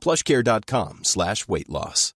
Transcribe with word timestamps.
Plushcare.com 0.00 1.00
slash 1.04 1.46
weight 1.48 1.68
loss. 1.68 2.14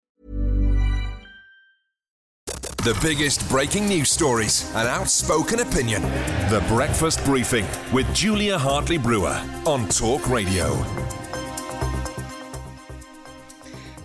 The 2.83 2.98
biggest 3.03 3.47
breaking 3.51 3.86
news 3.86 4.11
stories 4.11 4.64
and 4.75 4.89
outspoken 4.89 5.61
opinion. 5.61 6.01
The 6.48 6.64
Breakfast 6.67 7.23
Briefing 7.27 7.67
with 7.92 8.12
Julia 8.14 8.56
Hartley 8.56 8.97
Brewer 8.97 9.39
on 9.67 9.86
Talk 9.89 10.31
Radio. 10.31 11.20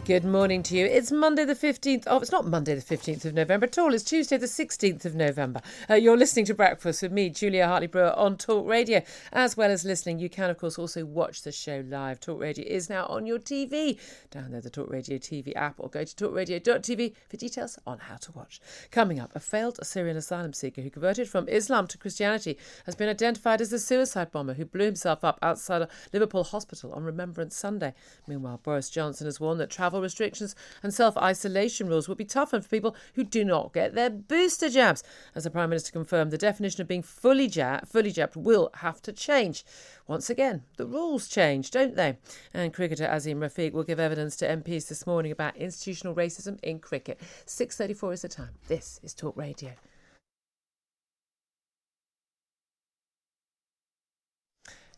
Good 0.06 0.23
morning 0.23 0.61
to 0.61 0.78
you. 0.78 0.86
It's 0.86 1.11
Monday 1.11 1.45
the 1.45 1.56
15th. 1.56 2.03
Oh, 2.06 2.20
it's 2.20 2.31
not 2.31 2.45
Monday 2.45 2.75
the 2.75 2.95
15th 2.95 3.25
of 3.25 3.34
November 3.34 3.66
at 3.66 3.80
all. 3.80 3.92
It's 3.92 4.03
Tuesday 4.03 4.38
the 4.38 4.45
16th 4.45 5.03
of 5.03 5.16
November. 5.16 5.62
Uh, 5.89 5.95
you're 5.95 6.16
listening 6.16 6.45
to 6.45 6.53
Breakfast 6.53 7.02
with 7.02 7.12
me, 7.12 7.31
Julia 7.31 7.66
Hartley 7.66 7.88
Brewer, 7.88 8.14
on 8.16 8.38
Talk 8.38 8.67
Radio. 8.67 9.02
As 9.34 9.58
well 9.58 9.72
as 9.72 9.84
listening, 9.84 10.20
you 10.20 10.30
can, 10.30 10.52
of 10.52 10.59
course, 10.59 10.78
also 10.78 11.06
watch 11.06 11.42
the 11.42 11.52
show 11.52 11.84
live. 11.88 12.20
Talk 12.20 12.39
Radio 12.39 12.64
is 12.67 12.88
now 12.88 13.08
on 13.08 13.25
your 13.25 13.39
TV. 13.39 13.97
Download 14.30 14.62
the 14.62 14.70
Talk 14.70 14.92
Radio 14.92 15.17
TV 15.17 15.56
app 15.56 15.80
or 15.80 15.89
go 15.89 16.03
to 16.03 16.16
talkradio.tv 16.16 17.16
for 17.28 17.38
details 17.38 17.80
on 17.88 17.97
how 17.97 18.17
to 18.17 18.31
watch. 18.34 18.62
Coming 18.92 19.19
up, 19.19 19.31
a 19.34 19.40
failed 19.40 19.80
Syrian 19.81 20.17
asylum 20.17 20.53
seeker 20.53 20.84
who 20.84 20.92
converted 20.92 21.28
from 21.28 21.50
Islam 21.50 21.88
to 21.88 21.97
Christianity 21.97 22.59
has 22.86 22.94
been 22.94 23.09
identified 23.09 23.59
as 23.59 23.72
the 23.72 23.80
suicide 23.80 24.31
bomber 24.31 24.53
who 24.53 24.66
blew 24.66 24.86
himself 24.86 25.23
up 25.23 25.40
outside 25.42 25.81
a 25.81 25.90
Liverpool 26.14 26.44
hospital 26.44 26.94
on 26.94 27.03
Remembrance 27.03 27.56
Sunday. 27.56 27.95
Meanwhile, 28.28 28.59
Boris 28.62 28.92
Johnson 28.92 29.25
has 29.25 29.40
warned 29.40 29.59
that 29.62 29.72
travel 29.72 29.95
travel 29.96 30.04
restrictions 30.04 30.56
and 30.84 30.94
self 30.94 31.16
isolation 31.18 31.88
rules 31.88 32.08
will 32.08 32.16
be 32.16 32.26
toughened 32.26 32.64
for 32.64 32.70
people 32.70 32.96
who 33.14 33.24
do 33.24 33.46
not 33.46 33.74
get 33.74 33.96
their 33.96 34.10
booster 34.10 34.70
jabs. 34.70 35.04
As 35.34 35.46
the 35.46 35.50
Prime 35.50 35.70
Minister 35.70 35.92
confirmed, 35.92 36.32
the 36.32 36.38
definition 36.38 36.82
of 36.82 36.88
being 36.88 37.02
fully, 37.02 37.48
jab- 37.48 37.88
fully 37.88 38.12
jabbed 38.12 38.36
will 38.36 38.70
have 38.76 39.02
to 39.04 39.14
change. 39.14 39.64
Once 40.08 40.30
again, 40.30 40.64
the 40.78 40.86
rules 40.86 41.28
change, 41.28 41.72
don't 41.72 41.96
they? 41.96 42.18
And 42.54 42.74
cricketer 42.74 43.08
Azeem 43.08 43.38
Rafiq 43.38 43.72
will 43.72 43.84
give 43.84 44.00
evidence 44.00 44.36
to 44.38 44.48
MPs 44.48 44.88
this 44.88 45.08
morning 45.08 45.32
about 45.32 45.56
institutional 45.56 46.14
racism 46.14 46.59
in 46.62 46.80
cricket. 46.80 47.20
6.34 47.48 48.14
is 48.14 48.22
the 48.22 48.28
time. 48.28 48.52
This 48.68 49.00
is 49.02 49.14
Talk 49.14 49.38
Radio. 49.38 49.72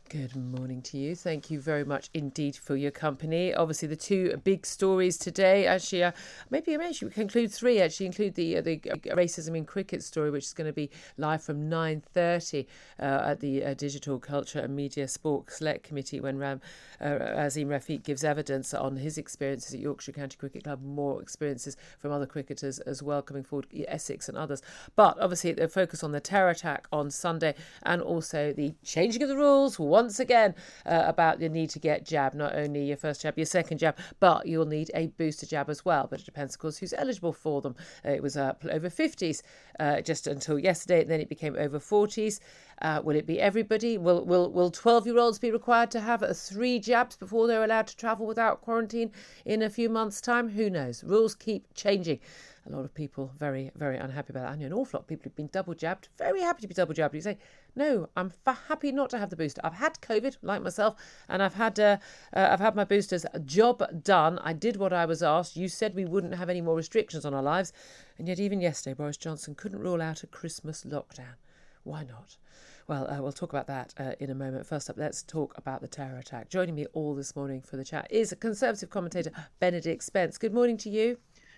Good 0.10 0.38
morning 0.38 0.82
to 0.84 0.98
you. 0.98 1.18
Thank 1.18 1.52
you 1.52 1.60
very 1.60 1.84
much 1.84 2.10
indeed 2.14 2.56
for 2.56 2.78
your 2.78 2.92
company. 2.92 3.54
Obviously, 3.54 3.90
the 3.90 3.98
two 3.98 4.38
big 4.42 4.66
stories 4.66 5.18
today, 5.18 5.68
actually, 5.68 6.02
uh, 6.06 6.14
maybe 6.50 6.78
maybe 6.78 6.98
we 7.02 7.10
conclude 7.10 7.52
three. 7.52 7.82
Actually, 7.82 8.06
include 8.06 8.36
the 8.36 8.58
uh, 8.58 8.62
the 8.62 8.78
racism 9.08 9.58
in 9.58 9.66
cricket 9.66 10.02
story, 10.02 10.32
which 10.32 10.46
is 10.46 10.54
going 10.54 10.70
to 10.70 10.74
be 10.74 10.90
live 11.18 11.44
from 11.44 11.68
nine 11.68 12.02
thirty 12.14 12.70
uh, 13.02 13.24
at 13.26 13.42
the 13.42 13.66
uh, 13.66 13.74
Digital 13.74 14.18
Culture 14.18 14.60
and 14.60 14.74
Media 14.74 15.10
Sport 15.10 15.52
Select 15.52 15.84
Committee 15.84 16.22
when 16.22 16.38
Ram 16.38 16.62
uh, 17.02 17.06
Azeem 17.06 17.68
Rafiq 17.68 18.04
gives 18.04 18.24
evidence 18.24 18.74
on 18.74 18.96
his 18.96 19.18
experiences 19.18 19.74
at 19.74 19.82
Yorkshire 19.82 20.14
County 20.14 20.38
Cricket 20.38 20.64
Club, 20.64 20.82
more 20.82 21.22
experiences 21.22 21.76
from 22.00 22.14
other 22.14 22.26
cricketers 22.26 22.80
as 22.80 23.04
well 23.04 23.22
coming 23.22 23.44
forward, 23.44 23.68
Essex 23.90 24.30
and 24.30 24.38
others. 24.38 24.62
But 24.96 25.20
obviously, 25.20 25.52
the 25.52 25.68
focus 25.68 26.02
on 26.02 26.14
the 26.14 26.22
terror 26.22 26.52
attack 26.52 26.88
on 26.94 27.12
Sunday 27.12 27.56
and 27.84 28.02
also 28.02 28.54
the 28.54 28.74
changing 28.86 29.22
of 29.22 29.28
the 29.28 29.36
rules 29.36 29.78
once 29.98 30.20
again 30.20 30.54
uh, 30.86 31.06
about 31.08 31.40
the 31.40 31.50
need 31.50 31.72
to 31.72 31.80
get 31.80 32.06
jab, 32.06 32.36
not 32.36 32.54
only 32.54 32.84
your 32.84 32.98
first 32.98 33.24
jab, 33.24 33.36
your 33.36 33.48
second 33.48 33.80
jab, 33.80 33.98
but 34.20 34.46
you'll 34.46 34.64
need 34.64 34.92
a 34.94 35.08
booster 35.08 35.48
jab 35.48 35.72
as 35.72 35.84
well. 35.84 36.06
But 36.08 36.20
it 36.20 36.26
depends, 36.26 36.54
of 36.54 36.60
course, 36.60 36.78
who's 36.78 36.94
eligible 36.94 37.34
for 37.34 37.62
them. 37.64 37.76
Uh, 38.06 38.12
it 38.12 38.22
was 38.22 38.38
uh, 38.38 38.54
over 38.70 38.92
50s 38.92 39.42
uh, 39.80 40.02
just 40.02 40.28
until 40.28 40.60
yesterday, 40.60 41.02
and 41.02 41.10
then 41.10 41.20
it 41.20 41.30
became 41.30 41.56
over 41.58 41.80
40s. 41.80 42.40
Uh, 42.82 43.02
will 43.04 43.16
it 43.16 43.26
be 43.26 43.40
everybody? 43.40 43.98
Will 43.98 44.24
will 44.26 44.52
will 44.52 44.72
12 44.72 45.08
year 45.08 45.18
olds 45.18 45.40
be 45.40 45.52
required 45.52 45.92
to 45.92 46.00
have 46.00 46.24
three 46.38 46.80
jabs 46.80 47.16
before 47.16 47.48
they're 47.48 47.64
allowed 47.64 47.88
to 47.88 47.98
travel 47.98 48.26
without 48.26 48.62
quarantine 48.62 49.12
in 49.46 49.62
a 49.62 49.70
few 49.70 49.90
months' 49.90 50.22
time? 50.22 50.50
Who 50.50 50.70
knows? 50.70 51.04
Rules 51.04 51.36
keep 51.36 51.74
changing 51.74 52.20
a 52.68 52.76
lot 52.76 52.84
of 52.84 52.94
people 52.94 53.32
very, 53.38 53.72
very 53.76 53.98
unhappy 53.98 54.32
about 54.32 54.42
that. 54.42 54.52
I 54.52 54.56
know 54.56 54.66
an 54.66 54.74
awful 54.74 54.98
lot 54.98 55.04
of 55.04 55.08
people 55.08 55.24
who've 55.24 55.36
been 55.36 55.50
double 55.52 55.74
jabbed, 55.74 56.10
very 56.18 56.42
happy 56.42 56.62
to 56.62 56.68
be 56.68 56.74
double 56.74 56.94
jabbed. 56.94 57.16
You 57.16 57.22
say, 57.22 57.38
no, 57.76 58.10
I'm 58.16 58.34
happy 58.68 58.92
not 58.92 59.10
to 59.12 59.18
have 59.18 59.30
the 59.30 59.36
booster. 59.36 59.62
I've 59.64 59.76
had 59.76 60.02
COVID, 60.02 60.38
like 60.42 60.62
myself, 60.62 60.96
and 61.30 61.42
I've 61.42 61.54
had 61.54 61.80
uh, 61.80 61.98
uh, 62.36 62.50
I've 62.52 62.60
had 62.60 62.76
my 62.76 62.84
boosters. 62.84 63.26
Job 63.46 64.04
done. 64.04 64.40
I 64.40 64.54
did 64.54 64.78
what 64.78 64.94
I 64.94 65.06
was 65.06 65.24
asked. 65.24 65.56
You 65.56 65.70
said 65.70 65.96
we 65.96 66.06
wouldn't 66.06 66.36
have 66.36 66.50
any 66.50 66.62
more 66.62 66.76
restrictions 66.76 67.26
on 67.26 67.34
our 67.34 67.44
lives, 67.44 67.72
and 68.18 68.28
yet 68.28 68.40
even 68.40 68.60
yesterday, 68.60 68.94
Boris 68.94 69.18
Johnson 69.18 69.56
couldn't 69.56 69.80
rule 69.80 70.02
out 70.02 70.24
a 70.24 70.28
Christmas 70.28 70.84
lockdown. 70.84 71.36
Why 71.84 72.04
not? 72.04 72.38
Well, 72.88 73.06
uh, 73.12 73.22
we'll 73.22 73.34
talk 73.34 73.52
about 73.52 73.68
that 73.68 73.94
uh, 73.98 74.14
in 74.22 74.30
a 74.30 74.36
moment. 74.36 74.66
First 74.66 74.90
up, 74.90 74.98
let's 74.98 75.22
talk 75.22 75.54
about 75.58 75.82
the 75.82 75.90
terror 75.90 76.18
attack. 76.20 76.50
Joining 76.50 76.74
me 76.74 76.86
all 76.94 77.16
this 77.16 77.36
morning 77.36 77.62
for 77.62 77.76
the 77.76 77.84
chat 77.84 78.08
is 78.10 78.32
a 78.32 78.38
Conservative 78.38 78.90
commentator, 78.90 79.30
Benedict 79.60 80.02
Spence. 80.02 80.38
Good 80.38 80.54
morning 80.54 80.78
to 80.78 80.90
you. 80.90 81.18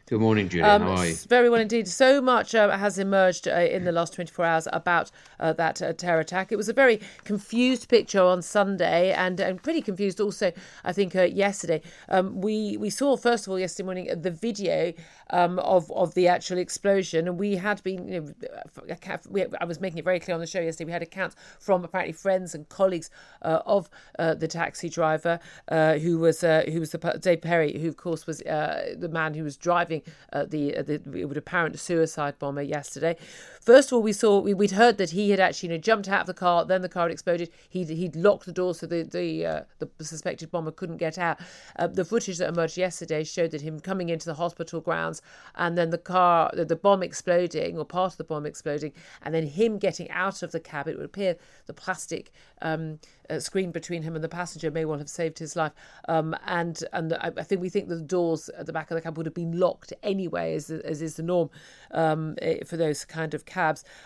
Good 0.10 0.22
morning, 0.22 0.50
Julia. 0.50 0.66
Um, 0.66 0.82
How 0.82 0.96
are 0.96 1.06
you? 1.06 1.14
Very 1.14 1.52
well 1.52 1.62
indeed. 1.62 1.88
So 1.88 2.20
much 2.20 2.56
uh, 2.56 2.76
has 2.76 2.98
emerged 2.98 3.48
uh, 3.48 3.52
in 3.52 3.84
the 3.84 3.92
last 3.92 4.14
24 4.14 4.44
hours 4.44 4.68
about 4.74 5.12
uh, 5.40 5.54
that 5.54 5.84
uh, 5.84 5.94
terror 5.94 6.20
attack. 6.20 6.52
It 6.52 6.56
was 6.56 6.68
a 6.68 6.74
very 6.74 7.00
confused 7.26 7.88
picture 7.90 8.24
on 8.24 8.42
Sunday 8.42 9.12
and, 9.12 9.40
and 9.40 9.62
pretty 9.62 9.84
confused 9.84 10.20
also, 10.20 10.52
I 10.84 10.94
think, 10.94 11.16
uh, 11.16 11.26
yesterday. 11.26 11.84
Um, 12.08 12.42
we, 12.42 12.76
we 12.78 12.90
saw, 12.90 13.18
first 13.18 13.46
of 13.46 13.52
all, 13.52 13.60
yesterday 13.60 13.86
morning, 13.86 14.10
uh, 14.10 14.16
the 14.16 14.32
video 14.32 14.94
um, 15.30 15.60
of, 15.60 15.92
of 15.92 16.16
the 16.16 16.28
actual 16.28 16.58
explosion. 16.58 17.28
And 17.28 17.38
we 17.38 17.58
had 17.58 17.84
been, 17.84 18.08
you 18.08 18.22
know, 18.22 19.48
I 19.62 19.66
was 19.66 19.80
making 19.80 20.00
it 20.00 20.06
very 20.06 20.20
clear 20.20 20.34
on 20.34 20.42
the 20.42 20.48
show 20.48 20.60
yesterday, 20.60 20.88
we 20.88 20.92
had 20.92 21.04
accounts 21.04 21.36
from 21.60 21.84
apparently 21.84 22.14
friends 22.14 22.56
and 22.56 22.68
colleagues 22.68 23.12
of 23.44 23.92
the 24.18 24.48
taxi 24.48 24.90
driver 24.90 25.40
who 25.70 26.18
was 26.18 26.42
who 26.42 26.80
was 26.80 26.92
the 26.92 27.20
Dave 27.22 27.42
Perry, 27.42 27.78
who, 27.78 27.88
of 27.88 27.98
course, 27.98 28.26
was 28.26 28.40
the 28.40 29.10
man 29.12 29.36
who 29.36 29.44
was 29.44 29.56
driving 29.56 29.99
uh, 30.34 30.46
the, 30.46 30.78
uh, 30.78 30.84
the, 30.84 30.98
the 30.98 31.24
apparent 31.38 31.80
suicide 31.80 32.40
bomber 32.40 32.62
yesterday. 32.62 33.16
First 33.59 33.90
of 33.90 33.97
all, 33.97 34.02
we 34.02 34.14
saw 34.14 34.40
we, 34.40 34.53
would 34.53 34.72
heard 34.72 34.97
that 34.97 35.12
he 35.12 35.31
had 35.31 35.40
actually 35.40 35.70
you 35.70 35.75
know, 35.75 35.81
jumped 35.81 36.08
out 36.08 36.22
of 36.22 36.28
the 36.28 36.34
car. 36.34 36.66
Then 36.66 36.81
the 36.81 36.90
car 36.90 37.03
had 37.03 37.12
exploded. 37.12 37.50
He'd, 37.70 37.90
he'd 37.90 38.16
locked 38.16 38.46
the 38.46 38.52
door 38.52 38.74
so 38.74 38.86
the 38.86 39.03
the, 39.03 39.46
uh, 39.46 39.62
the 39.80 39.90
suspected 40.03 40.50
bomber 40.52 40.72
couldn't 40.72 40.97
get 40.97 41.18
out. 41.18 41.40
Uh, 41.78 41.88
the 41.88 42.06
footage 42.06 42.38
that 42.38 42.50
emerged 42.50 42.78
yesterday 42.78 43.24
showed 43.24 43.52
that 43.52 43.62
him 43.62 43.80
coming 43.80 44.09
into 44.09 44.25
the 44.25 44.36
hospital 44.36 44.81
grounds 44.81 45.22
and 45.56 45.78
then 45.78 45.89
the 45.89 45.98
car, 45.98 46.51
the, 46.54 46.66
the 46.66 46.75
bomb 46.75 47.04
exploding 47.04 47.78
or 47.78 47.86
part 47.86 48.13
of 48.13 48.18
the 48.18 48.24
bomb 48.24 48.45
exploding, 48.45 48.94
and 49.22 49.36
then 49.36 49.45
him 49.45 49.78
getting 49.78 50.10
out 50.12 50.42
of 50.42 50.51
the 50.51 50.60
cab. 50.60 50.88
It 50.88 50.95
would 50.95 51.06
appear 51.06 51.36
the 51.66 51.74
plastic 51.74 52.31
um, 52.62 53.00
uh, 53.30 53.39
screen 53.39 53.72
between 53.72 54.04
him 54.04 54.16
and 54.16 54.24
the 54.24 54.30
passenger 54.30 54.72
may 54.72 54.86
well 54.86 54.98
have 54.98 55.10
saved 55.10 55.39
his 55.39 55.56
life. 55.56 55.74
Um, 56.07 56.36
and 56.45 56.83
and 56.94 57.13
I, 57.13 57.31
I, 57.38 57.44
think 57.44 57.62
we 57.62 57.69
think 57.69 57.88
the 57.88 58.00
doors 58.00 58.50
at 58.50 58.66
the 58.66 58.74
back 58.74 58.89
of 58.92 58.95
the 58.95 59.01
cab 59.01 59.18
would 59.18 59.25
have 59.25 59.36
been 59.36 59.60
locked 59.60 59.94
anyway, 60.01 60.56
as, 60.56 60.69
as 60.69 61.01
is 61.01 61.16
the 61.16 61.24
norm 61.24 61.50
um, 61.92 62.36
eh, 62.42 62.63
for 62.66 62.78
those 62.78 63.06
kind 63.06 63.33
of 63.33 63.45
cabs. 63.45 63.58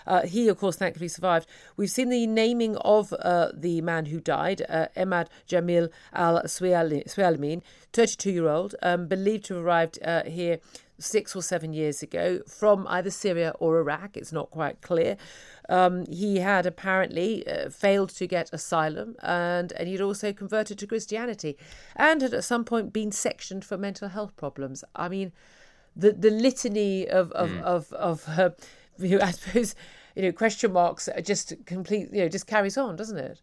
Uh, 0.07 0.21
he, 0.21 0.47
of 0.47 0.57
course, 0.57 0.75
thankfully 0.75 1.07
survived. 1.07 1.47
We've 1.77 1.89
seen 1.89 2.09
the 2.09 2.27
naming 2.27 2.75
of 2.77 3.13
uh, 3.13 3.49
the 3.53 3.81
man 3.81 4.05
who 4.07 4.19
died, 4.19 4.63
uh, 4.67 4.87
Emad 4.97 5.27
Jamil 5.47 5.89
Al 6.13 6.41
Swealmeen, 6.43 7.61
32 7.93 8.31
year 8.31 8.49
old, 8.49 8.75
um, 8.81 9.07
believed 9.07 9.45
to 9.45 9.55
have 9.55 9.63
arrived 9.63 9.99
uh, 10.03 10.23
here 10.23 10.59
six 10.99 11.35
or 11.35 11.41
seven 11.41 11.73
years 11.73 12.01
ago 12.01 12.39
from 12.47 12.87
either 12.87 13.09
Syria 13.09 13.53
or 13.59 13.79
Iraq. 13.79 14.15
It's 14.15 14.31
not 14.31 14.51
quite 14.51 14.81
clear. 14.81 15.17
Um, 15.69 16.05
he 16.07 16.37
had 16.37 16.65
apparently 16.65 17.47
uh, 17.47 17.69
failed 17.69 18.09
to 18.09 18.27
get 18.27 18.49
asylum 18.53 19.15
and, 19.21 19.71
and 19.73 19.87
he'd 19.87 20.01
also 20.01 20.33
converted 20.33 20.77
to 20.79 20.87
Christianity 20.87 21.57
and 21.95 22.21
had 22.21 22.33
at 22.33 22.43
some 22.43 22.65
point 22.65 22.93
been 22.93 23.11
sectioned 23.11 23.63
for 23.65 23.77
mental 23.77 24.09
health 24.09 24.35
problems. 24.35 24.83
I 24.95 25.09
mean, 25.09 25.31
the, 25.95 26.11
the 26.11 26.31
litany 26.31 27.07
of, 27.07 27.31
of, 27.31 27.49
mm. 27.49 27.61
of, 27.61 27.93
of, 27.93 28.27
uh, 28.27 28.49
I 29.21 29.31
suppose, 29.31 29.75
you 30.15 30.23
know, 30.23 30.31
question 30.31 30.73
marks 30.73 31.09
just 31.23 31.53
complete, 31.65 32.09
you 32.11 32.21
know, 32.21 32.29
just 32.29 32.47
carries 32.47 32.77
on, 32.77 32.95
doesn't 32.95 33.17
it? 33.17 33.41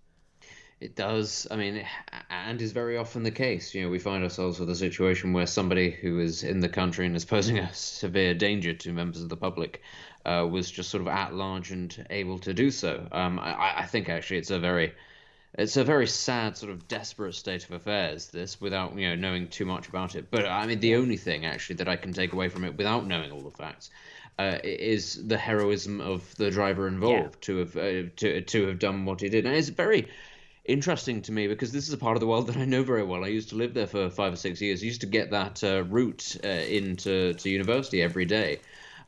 It 0.80 0.96
does. 0.96 1.46
I 1.50 1.56
mean, 1.56 1.84
and 2.30 2.62
is 2.62 2.72
very 2.72 2.96
often 2.96 3.22
the 3.22 3.30
case. 3.30 3.74
You 3.74 3.82
know, 3.82 3.90
we 3.90 3.98
find 3.98 4.24
ourselves 4.24 4.58
with 4.58 4.70
a 4.70 4.74
situation 4.74 5.34
where 5.34 5.46
somebody 5.46 5.90
who 5.90 6.20
is 6.20 6.42
in 6.42 6.60
the 6.60 6.70
country 6.70 7.04
and 7.04 7.14
is 7.14 7.26
posing 7.26 7.58
a 7.58 7.70
severe 7.74 8.32
danger 8.32 8.72
to 8.72 8.92
members 8.92 9.22
of 9.22 9.28
the 9.28 9.36
public 9.36 9.82
uh, 10.24 10.46
was 10.50 10.70
just 10.70 10.88
sort 10.88 11.02
of 11.02 11.08
at 11.08 11.34
large 11.34 11.70
and 11.70 12.06
able 12.08 12.38
to 12.38 12.54
do 12.54 12.70
so. 12.70 13.06
Um, 13.12 13.38
I, 13.38 13.80
I 13.80 13.86
think 13.86 14.08
actually 14.08 14.38
it's 14.38 14.50
a 14.50 14.58
very 14.58 14.94
it's 15.54 15.76
a 15.76 15.84
very 15.84 16.06
sad 16.06 16.56
sort 16.56 16.70
of 16.70 16.86
desperate 16.86 17.34
state 17.34 17.64
of 17.64 17.72
affairs 17.72 18.28
this 18.28 18.60
without 18.60 18.96
you 18.96 19.08
know 19.08 19.16
knowing 19.16 19.48
too 19.48 19.64
much 19.64 19.88
about 19.88 20.14
it 20.14 20.30
but 20.30 20.46
i 20.46 20.64
mean 20.64 20.78
the 20.78 20.94
only 20.94 21.16
thing 21.16 21.44
actually 21.44 21.74
that 21.74 21.88
i 21.88 21.96
can 21.96 22.12
take 22.12 22.32
away 22.32 22.48
from 22.48 22.64
it 22.64 22.76
without 22.76 23.06
knowing 23.06 23.32
all 23.32 23.42
the 23.42 23.50
facts 23.50 23.90
uh, 24.38 24.58
is 24.62 25.26
the 25.26 25.36
heroism 25.36 26.00
of 26.00 26.34
the 26.36 26.50
driver 26.50 26.86
involved 26.88 27.36
yeah. 27.36 27.40
to 27.40 27.56
have 27.58 27.76
uh, 27.76 28.08
to 28.16 28.40
to 28.42 28.66
have 28.66 28.78
done 28.78 29.04
what 29.04 29.20
he 29.20 29.28
did 29.28 29.46
and 29.46 29.54
it's 29.54 29.68
very 29.68 30.08
interesting 30.64 31.22
to 31.22 31.32
me 31.32 31.48
because 31.48 31.72
this 31.72 31.88
is 31.88 31.94
a 31.94 31.98
part 31.98 32.16
of 32.16 32.20
the 32.20 32.26
world 32.26 32.46
that 32.46 32.56
I 32.56 32.64
know 32.64 32.82
very 32.82 33.02
well. 33.02 33.24
I 33.24 33.28
used 33.28 33.48
to 33.50 33.56
live 33.56 33.74
there 33.74 33.86
for 33.86 34.08
five 34.10 34.32
or 34.32 34.36
six 34.36 34.60
years. 34.60 34.82
I 34.82 34.86
used 34.86 35.00
to 35.00 35.06
get 35.06 35.30
that 35.30 35.64
uh, 35.64 35.82
route 35.84 36.36
uh, 36.44 36.48
into 36.48 37.34
to 37.34 37.50
university 37.50 38.02
every 38.02 38.24
day. 38.24 38.60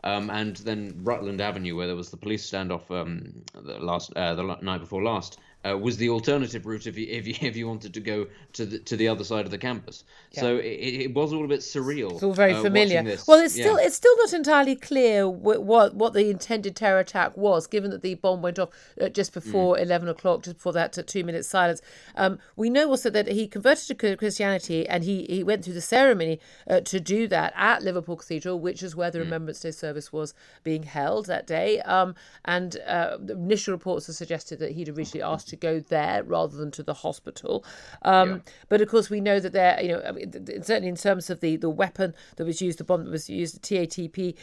Um, 0.05 0.31
and 0.31 0.57
then 0.57 1.01
Rutland 1.05 1.41
Avenue, 1.41 1.77
where 1.77 1.87
there 1.87 1.97
was 1.97 2.11
the 2.11 2.17
police 2.17 2.51
standoff 2.51 2.91
um, 2.91 3.45
the 3.55 3.79
last 3.79 4.13
uh, 4.17 4.35
the 4.35 4.59
night 4.61 4.79
before 4.79 5.03
last, 5.03 5.39
uh, 5.69 5.79
was 5.79 5.97
the 5.97 6.09
alternative 6.09 6.67
route 6.67 6.87
if 6.87 6.99
you, 6.99 7.07
if 7.09 7.27
you 7.27 7.35
if 7.41 7.57
you 7.57 7.67
wanted 7.67 7.95
to 7.95 8.01
go 8.01 8.27
to 8.53 8.67
the 8.67 8.79
to 8.81 8.97
the 8.97 9.09
other 9.09 9.25
side 9.25 9.45
of 9.45 9.51
the 9.51 9.59
campus. 9.59 10.05
Yeah. 10.33 10.41
So 10.41 10.57
it, 10.57 10.65
it, 10.65 11.15
was 11.15 11.33
all 11.33 11.45
a 11.45 11.49
bit 11.49 11.61
surreal. 11.61 12.13
It's 12.13 12.23
all 12.23 12.33
very 12.33 12.55
uh, 12.55 12.63
familiar. 12.63 13.03
Well, 13.27 13.41
it's 13.41 13.55
still 13.55 13.79
yeah. 13.79 13.87
it's 13.87 13.97
still 13.97 14.17
not 14.19 14.33
entirely 14.33 14.77
clear 14.77 15.29
what, 15.29 15.63
what, 15.63 15.95
what 15.95 16.13
the 16.15 16.31
intended 16.31 16.75
terror 16.77 16.99
attack 16.99 17.37
was, 17.37 17.67
given 17.67 17.91
that 17.91 18.03
the 18.03 18.15
bomb 18.15 18.43
went 18.43 18.59
off 18.59 18.71
uh, 19.01 19.09
just 19.09 19.33
before 19.33 19.77
mm. 19.77 19.83
eleven 19.83 20.09
o'clock, 20.09 20.43
just 20.43 20.57
before 20.57 20.73
that 20.73 20.93
two 21.07 21.25
minutes 21.25 21.49
silence. 21.49 21.81
Um, 22.17 22.39
we 22.57 22.71
know 22.71 22.89
also 22.89 23.11
that 23.11 23.29
he 23.29 23.47
converted 23.47 23.99
to 23.99 24.17
Christianity 24.17 24.89
and 24.89 25.05
he 25.05 25.25
he 25.25 25.43
went 25.43 25.65
through 25.65 25.75
the 25.75 25.81
ceremony 25.81 26.41
uh, 26.69 26.81
to 26.81 27.01
do 27.01 27.29
that 27.29 27.53
at 27.57 27.83
Liverpool 27.83 28.17
Cathedral, 28.17 28.59
which 28.59 28.83
is 28.83 28.97
where 28.97 29.11
the 29.11 29.19
mm. 29.19 29.23
Remembrance 29.23 29.61
Day 29.61 29.71
service 29.71 30.13
was 30.13 30.35
being 30.65 30.85
held 30.85 31.27
that 31.27 31.47
day. 31.47 31.81
Um, 31.83 32.15
and 32.45 32.79
uh, 32.87 33.19
the 33.21 33.35
initial 33.35 33.73
reports 33.73 34.07
have 34.07 34.17
suggested 34.17 34.59
that 34.59 34.73
he'd 34.73 34.89
originally 34.89 35.23
asked 35.23 35.52
to 35.53 35.57
go 35.57 35.81
there 35.81 36.23
rather 36.25 36.57
than 36.57 36.71
to 36.73 36.83
the 36.83 36.95
hospital. 36.95 37.65
Um, 38.03 38.29
yeah. 38.29 38.39
But 38.69 38.81
of 38.81 38.89
course, 38.89 39.09
we 39.09 39.21
know 39.21 39.39
that 39.39 39.53
there, 39.53 39.81
you 39.81 39.89
know, 39.93 40.03
I 40.07 40.13
mean, 40.13 40.33
certainly 40.63 40.89
in 40.89 40.97
terms 40.97 41.31
of 41.31 41.41
the, 41.41 41.57
the 41.57 41.71
weapon 41.71 42.15
that 42.37 42.45
was 42.45 42.61
used, 42.61 42.79
the 42.79 42.85
bomb 42.85 43.05
that 43.05 43.11
was 43.11 43.31
used, 43.31 43.57
the 43.57 43.61
TATP, 43.61 44.37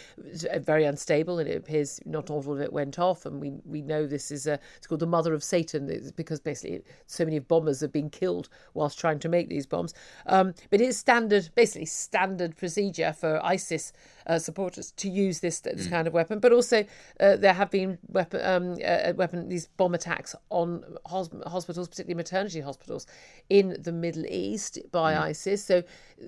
uh, 0.49 0.59
very 0.59 0.85
unstable, 0.85 1.39
and 1.39 1.49
it 1.49 1.57
appears 1.57 1.99
not 2.05 2.29
all 2.29 2.39
of 2.39 2.61
it 2.61 2.71
went 2.71 2.97
off. 2.97 3.25
And 3.25 3.41
we 3.41 3.51
we 3.65 3.81
know 3.81 4.07
this 4.07 4.31
is 4.31 4.47
a 4.47 4.59
it's 4.77 4.87
called 4.87 5.01
the 5.01 5.07
mother 5.07 5.33
of 5.33 5.43
Satan 5.43 5.89
it's 5.89 6.11
because 6.11 6.39
basically 6.39 6.81
so 7.07 7.25
many 7.25 7.39
bombers 7.39 7.81
have 7.81 7.91
been 7.91 8.09
killed 8.09 8.49
whilst 8.73 8.99
trying 8.99 9.19
to 9.19 9.29
make 9.29 9.49
these 9.49 9.65
bombs. 9.65 9.93
Um, 10.25 10.53
but 10.69 10.81
it's 10.81 10.97
standard, 10.97 11.49
basically 11.55 11.85
standard 11.85 12.55
procedure 12.57 13.13
for 13.13 13.43
ISIS 13.43 13.93
uh, 14.27 14.39
supporters 14.39 14.91
to 14.91 15.09
use 15.09 15.39
this 15.39 15.59
this 15.59 15.87
mm. 15.87 15.89
kind 15.89 16.07
of 16.07 16.13
weapon. 16.13 16.39
But 16.39 16.53
also, 16.53 16.85
uh, 17.19 17.35
there 17.35 17.53
have 17.53 17.71
been 17.71 17.97
weapon 18.07 18.41
um, 18.43 18.77
uh, 18.85 19.13
weapon 19.15 19.49
these 19.49 19.67
bomb 19.67 19.95
attacks 19.95 20.35
on 20.49 20.83
hospitals, 21.05 21.87
particularly 21.87 22.15
maternity 22.15 22.61
hospitals, 22.61 23.07
in 23.49 23.77
the 23.79 23.91
Middle 23.91 24.25
East 24.25 24.79
by 24.91 25.13
mm. 25.13 25.21
ISIS. 25.21 25.63
So 25.63 25.83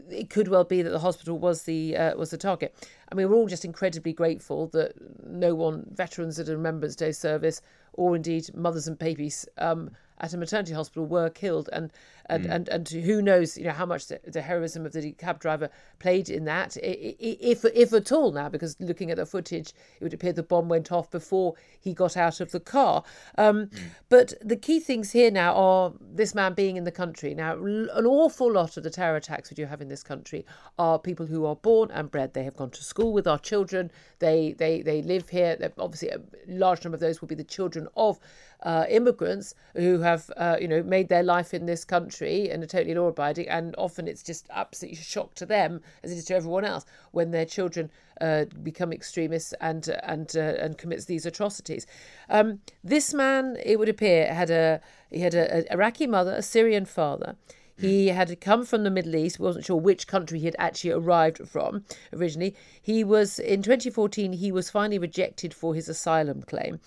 it 0.09 0.29
could 0.29 0.47
well 0.47 0.63
be 0.63 0.81
that 0.81 0.89
the 0.89 0.99
hospital 0.99 1.37
was 1.37 1.63
the 1.63 1.97
uh, 1.97 2.17
was 2.17 2.31
the 2.31 2.37
target. 2.37 2.75
I 3.11 3.15
mean, 3.15 3.29
we're 3.29 3.35
all 3.35 3.47
just 3.47 3.65
incredibly 3.65 4.13
grateful 4.13 4.67
that 4.67 4.93
no 5.25 5.53
one, 5.53 5.85
veterans 5.91 6.39
at 6.39 6.47
a 6.47 6.55
Remembrance 6.55 6.95
Day 6.95 7.11
service, 7.11 7.61
or 7.93 8.15
indeed 8.15 8.49
mothers 8.55 8.87
and 8.87 8.97
babies, 8.97 9.45
um, 9.57 9.91
at 10.21 10.33
a 10.33 10.37
maternity 10.37 10.73
hospital 10.73 11.05
were 11.05 11.29
killed, 11.29 11.69
and 11.73 11.91
and, 12.27 12.45
mm. 12.45 12.55
and, 12.55 12.69
and 12.69 12.87
who 12.87 13.21
knows, 13.21 13.57
you 13.57 13.65
know, 13.65 13.71
how 13.71 13.85
much 13.85 14.07
the, 14.07 14.19
the, 14.25 14.41
heroism 14.41 14.85
of 14.85 14.93
the 14.93 15.11
cab 15.13 15.39
driver 15.39 15.69
played 15.99 16.29
in 16.29 16.45
that, 16.45 16.77
if 16.81 17.65
if 17.65 17.91
at 17.91 18.11
all 18.11 18.31
now, 18.31 18.47
because 18.47 18.77
looking 18.79 19.11
at 19.11 19.17
the 19.17 19.25
footage, 19.25 19.73
it 19.99 20.03
would 20.03 20.13
appear 20.13 20.31
the 20.31 20.43
bomb 20.43 20.69
went 20.69 20.91
off 20.91 21.11
before 21.11 21.55
he 21.79 21.93
got 21.93 22.15
out 22.15 22.39
of 22.39 22.51
the 22.51 22.59
car. 22.59 23.03
Um, 23.37 23.65
mm. 23.65 23.79
But 24.07 24.33
the 24.41 24.55
key 24.55 24.79
things 24.79 25.11
here 25.11 25.31
now 25.31 25.53
are 25.55 25.93
this 25.99 26.33
man 26.33 26.53
being 26.53 26.77
in 26.77 26.85
the 26.85 26.91
country. 26.91 27.33
Now, 27.33 27.53
an 27.53 28.05
awful 28.05 28.51
lot 28.51 28.77
of 28.77 28.83
the 28.83 28.89
terror 28.89 29.17
attacks 29.17 29.49
we 29.49 29.55
do 29.55 29.65
have 29.65 29.81
in 29.81 29.89
this 29.89 30.03
country 30.03 30.45
are 30.77 30.99
people 30.99 31.25
who 31.25 31.45
are 31.45 31.55
born 31.55 31.91
and 31.91 32.09
bred. 32.09 32.33
They 32.33 32.43
have 32.43 32.55
gone 32.55 32.69
to 32.71 32.83
school 32.83 33.11
with 33.11 33.27
our 33.27 33.39
children. 33.39 33.91
They 34.19 34.53
they 34.53 34.81
they 34.81 35.01
live 35.01 35.29
here. 35.29 35.55
They're 35.57 35.73
obviously, 35.77 36.09
a 36.09 36.21
large 36.47 36.83
number 36.83 36.95
of 36.95 37.01
those 37.01 37.19
will 37.19 37.27
be 37.27 37.35
the 37.35 37.43
children 37.43 37.87
of 37.97 38.19
uh, 38.63 38.85
immigrants 38.89 39.55
who 39.75 39.99
have 39.99 40.31
uh, 40.37 40.57
you 40.59 40.67
know 40.67 40.83
made 40.83 41.09
their 41.09 41.23
life 41.23 41.53
in 41.53 41.65
this 41.65 41.83
country 41.83 42.49
and 42.49 42.63
are 42.63 42.67
totally 42.67 42.93
law 42.93 43.07
abiding, 43.07 43.47
and 43.49 43.75
often 43.77 44.07
it's 44.07 44.23
just 44.23 44.47
absolutely 44.51 45.01
shock 45.01 45.33
to 45.35 45.45
them 45.45 45.81
as 46.03 46.11
it 46.11 46.17
is 46.17 46.25
to 46.25 46.35
everyone 46.35 46.65
else 46.65 46.85
when 47.11 47.31
their 47.31 47.45
children 47.45 47.89
uh, 48.19 48.45
become 48.61 48.93
extremists 48.93 49.53
and 49.61 49.87
and 50.03 50.35
uh, 50.35 50.55
and 50.59 50.77
commits 50.77 51.05
these 51.05 51.25
atrocities. 51.25 51.87
Um, 52.29 52.59
this 52.83 53.13
man, 53.13 53.57
it 53.63 53.79
would 53.79 53.89
appear, 53.89 54.33
had 54.33 54.49
a 54.49 54.81
he 55.09 55.19
had 55.21 55.33
an 55.33 55.65
Iraqi 55.71 56.07
mother, 56.07 56.33
a 56.33 56.41
Syrian 56.41 56.85
father. 56.85 57.35
He 57.77 58.09
had 58.09 58.39
come 58.39 58.63
from 58.63 58.83
the 58.83 58.91
Middle 58.91 59.15
East, 59.15 59.39
wasn't 59.39 59.65
sure 59.65 59.75
which 59.77 60.05
country 60.05 60.37
he 60.37 60.45
had 60.45 60.55
actually 60.59 60.91
arrived 60.91 61.49
from 61.49 61.83
originally. 62.13 62.55
He 62.79 63.03
was, 63.03 63.39
in 63.39 63.63
2014, 63.63 64.33
he 64.33 64.51
was 64.51 64.69
finally 64.69 64.99
rejected 64.99 65.51
for 65.51 65.73
his 65.73 65.89
asylum 65.89 66.43
claim 66.43 66.79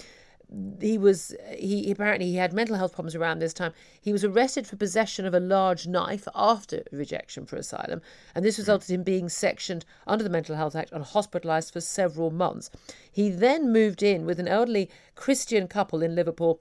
he 0.81 0.99
was 0.99 1.35
he 1.57 1.91
apparently 1.91 2.27
he 2.27 2.37
had 2.37 2.53
mental 2.53 2.77
health 2.77 2.93
problems 2.93 3.15
around 3.15 3.39
this 3.39 3.55
time. 3.55 3.73
He 4.01 4.13
was 4.13 4.25
arrested 4.25 4.67
for 4.67 4.77
possession 4.77 5.27
of 5.27 5.35
a 5.35 5.41
large 5.41 5.87
knife 5.87 6.29
after 6.35 6.83
rejection 6.93 7.47
for 7.47 7.57
asylum, 7.57 8.03
and 8.35 8.45
this 8.45 8.59
resulted 8.59 8.91
in 8.91 9.03
being 9.03 9.29
sectioned 9.29 9.85
under 10.07 10.23
the 10.23 10.31
Mental 10.31 10.57
Health 10.57 10.77
Act 10.77 10.93
and 10.93 11.05
hospitalised 11.05 11.73
for 11.73 11.81
several 11.81 12.31
months. 12.31 12.71
He 13.11 13.31
then 13.31 13.73
moved 13.73 14.03
in 14.03 14.27
with 14.27 14.39
an 14.39 14.49
elderly 14.49 14.91
Christian 15.15 15.69
couple 15.69 16.03
in 16.03 16.15
Liverpool. 16.15 16.61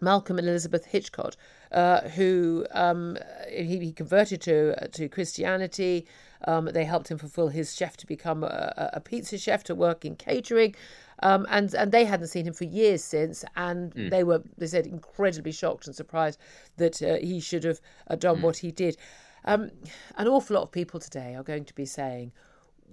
Malcolm 0.00 0.38
and 0.38 0.48
Elizabeth 0.48 0.86
Hitchcott, 0.86 1.36
uh, 1.70 2.00
who 2.00 2.66
um, 2.72 3.16
he, 3.48 3.78
he, 3.78 3.92
converted 3.92 4.40
to 4.42 4.74
uh, 4.82 4.88
to 4.88 5.08
Christianity. 5.08 6.06
Um, 6.46 6.66
they 6.66 6.84
helped 6.84 7.10
him 7.10 7.18
fulfill 7.18 7.48
his 7.48 7.74
chef 7.74 7.96
to 7.98 8.06
become 8.06 8.44
a, 8.44 8.90
a, 8.92 9.00
pizza 9.00 9.38
chef 9.38 9.64
to 9.64 9.74
work 9.74 10.04
in 10.04 10.14
catering. 10.16 10.74
Um, 11.22 11.46
and 11.48 11.72
and 11.74 11.92
they 11.92 12.04
hadn't 12.04 12.28
seen 12.28 12.46
him 12.46 12.54
for 12.54 12.64
years 12.64 13.02
since, 13.02 13.44
and 13.56 13.94
mm. 13.94 14.10
they 14.10 14.24
were 14.24 14.42
they 14.58 14.66
said 14.66 14.86
incredibly 14.86 15.52
shocked 15.52 15.86
and 15.86 15.94
surprised 15.94 16.38
that 16.76 17.00
uh, 17.02 17.16
he 17.16 17.40
should 17.40 17.64
have 17.64 17.80
uh, 18.08 18.16
done 18.16 18.38
mm. 18.38 18.42
what 18.42 18.58
he 18.58 18.70
did. 18.70 18.96
Um, 19.44 19.70
an 20.16 20.26
awful 20.26 20.54
lot 20.54 20.62
of 20.62 20.72
people 20.72 21.00
today 21.00 21.34
are 21.34 21.42
going 21.42 21.64
to 21.66 21.74
be 21.74 21.86
saying, 21.86 22.32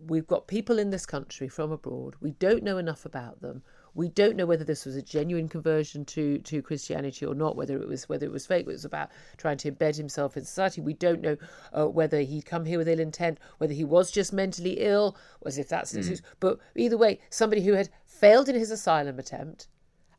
"We've 0.08 0.28
got 0.28 0.48
people 0.48 0.78
in 0.78 0.92
this 0.92 1.06
country 1.06 1.48
from 1.48 1.72
abroad. 1.72 2.16
We 2.22 2.32
don't 2.32 2.64
know 2.64 2.78
enough 2.78 3.06
about 3.06 3.42
them. 3.42 3.64
We 3.94 4.10
don't 4.10 4.36
know 4.36 4.46
whether 4.46 4.64
this 4.64 4.86
was 4.86 4.96
a 4.96 5.02
genuine 5.02 5.50
conversion 5.50 6.06
to, 6.06 6.38
to 6.40 6.62
Christianity 6.62 7.26
or 7.26 7.36
not, 7.36 7.56
whether 7.56 7.82
it 7.82 7.88
was 7.88 8.08
whether 8.08 8.26
it 8.26 8.32
was 8.32 8.46
fake, 8.46 8.62
it 8.62 8.68
was 8.68 8.86
about 8.86 9.10
trying 9.38 9.58
to 9.58 9.72
embed 9.72 9.98
himself 9.98 10.38
in 10.38 10.46
society. 10.46 10.82
We 10.82 10.94
don't 10.94 11.22
know 11.22 11.38
uh, 11.74 11.88
whether 11.88 12.22
he'd 12.22 12.46
come 12.46 12.66
here 12.66 12.78
with 12.78 12.88
ill 12.88 13.00
intent, 13.00 13.38
whether 13.58 13.74
he 13.74 13.84
was 13.84 14.12
just 14.12 14.32
mentally 14.32 14.80
ill, 14.80 15.18
as 15.46 15.58
if 15.58 15.68
that's 15.68 15.94
mm. 15.94 16.22
But 16.40 16.60
either 16.76 16.98
way, 16.98 17.20
somebody 17.30 17.64
who 17.64 17.74
had 17.74 17.90
failed 18.06 18.48
in 18.48 18.56
his 18.56 18.72
asylum 18.72 19.20
attempt 19.20 19.68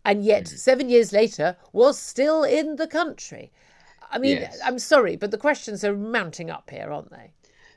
and 0.05 0.25
yet 0.25 0.45
mm. 0.45 0.49
seven 0.49 0.89
years 0.89 1.13
later 1.13 1.57
was 1.73 1.99
still 1.99 2.45
in 2.45 2.77
the 2.77 2.87
country. 2.87 3.53
I 4.11 4.19
mean, 4.19 4.39
yes. 4.39 4.61
I'm 4.63 4.79
sorry, 4.79 5.17
but 5.17 5.31
the 5.31 5.39
questions 5.39 5.85
are 5.85 5.97
mounting 5.97 6.51
up 6.51 6.69
here, 6.69 6.93
aren't 6.93 7.11
they? 7.11 7.33